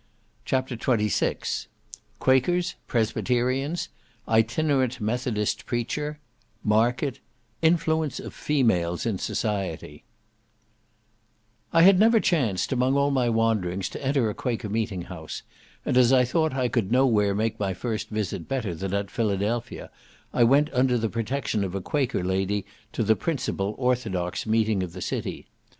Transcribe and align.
CHAPTER 0.45 0.75
XXVI 0.77 1.67
Quakers—Presbyterians—Itinerant 2.17 4.99
Methodist 4.99 5.67
Preacher—Market—Influence 5.67 8.19
of 8.19 8.33
females 8.33 9.05
in 9.05 9.19
society 9.19 10.03
I 11.71 11.83
had 11.83 11.99
never 11.99 12.19
chanced, 12.19 12.71
among 12.71 12.97
all 12.97 13.11
my 13.11 13.29
wanderings, 13.29 13.87
to 13.89 14.03
enter 14.03 14.27
a 14.27 14.33
Quaker 14.33 14.69
Meeting 14.69 15.03
house; 15.03 15.43
and 15.85 15.95
as 15.95 16.11
I 16.11 16.25
thought 16.25 16.55
I 16.55 16.67
could 16.67 16.91
no 16.91 17.05
where 17.05 17.35
make 17.35 17.59
my 17.59 17.75
first 17.75 18.09
visit 18.09 18.47
better 18.47 18.73
than 18.73 18.95
at 18.95 19.11
Philadelphia, 19.11 19.91
I 20.33 20.43
went 20.45 20.73
under 20.73 20.97
the 20.97 21.09
protection 21.09 21.63
of 21.63 21.75
a 21.75 21.79
Quaker 21.81 22.23
lady 22.23 22.65
to 22.93 23.03
the 23.03 23.15
principal 23.15 23.75
orthodox 23.77 24.47
meeting 24.47 24.81
of 24.81 24.93
the 24.93 25.01
city. 25.01 25.45